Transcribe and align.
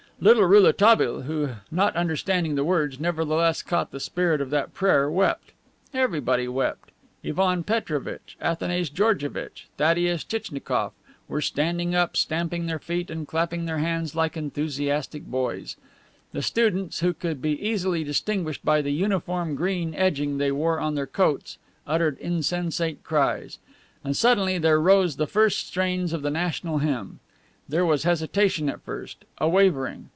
Little 0.23 0.43
Rouletabille, 0.43 1.21
who, 1.21 1.49
not 1.71 1.95
understanding 1.95 2.53
the 2.53 2.63
words, 2.63 2.99
nevertheless 2.99 3.63
caught 3.63 3.89
the 3.89 3.99
spirit 3.99 4.39
of 4.39 4.51
that 4.51 4.71
prayer, 4.71 5.09
wept. 5.09 5.51
Everybody 5.95 6.47
wept. 6.47 6.91
Ivan 7.25 7.63
Petrovitch, 7.63 8.37
Athanase 8.39 8.91
Georgevitch, 8.93 9.67
Thaddeus 9.77 10.23
Tchitchnikoff 10.23 10.91
were 11.27 11.41
standing 11.41 11.95
up, 11.95 12.15
stamping 12.15 12.67
their 12.67 12.77
feet 12.77 13.09
and 13.09 13.27
clapping 13.27 13.65
their 13.65 13.79
hands 13.79 14.13
like 14.15 14.37
enthusiastic 14.37 15.25
boys. 15.25 15.75
The 16.33 16.43
students, 16.43 16.99
who 16.99 17.15
could 17.15 17.41
be 17.41 17.53
easily 17.59 18.03
distinguished 18.03 18.63
by 18.63 18.83
the 18.83 18.93
uniform 18.93 19.55
green 19.55 19.95
edging 19.95 20.37
they 20.37 20.51
wore 20.51 20.79
on 20.79 20.93
their 20.93 21.07
coats, 21.07 21.57
uttered 21.87 22.19
insensate 22.19 23.03
cries. 23.03 23.57
And 24.03 24.15
suddenly 24.15 24.59
there 24.59 24.79
rose 24.79 25.15
the 25.15 25.25
first 25.25 25.65
strains 25.67 26.13
of 26.13 26.21
the 26.21 26.29
national 26.29 26.77
hymn. 26.77 27.21
There 27.67 27.85
was 27.85 28.03
hesitation 28.03 28.69
at 28.69 28.81
first, 28.83 29.23
a 29.39 29.47
wavering. 29.49 30.09